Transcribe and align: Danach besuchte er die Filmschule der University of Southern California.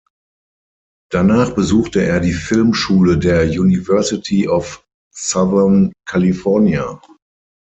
Danach 1.11 1.51
besuchte 1.53 2.03
er 2.03 2.19
die 2.19 2.33
Filmschule 2.33 3.19
der 3.19 3.43
University 3.47 4.47
of 4.47 4.83
Southern 5.13 5.93
California. 6.07 6.99